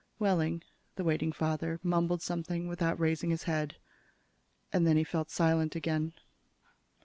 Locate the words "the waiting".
0.95-1.31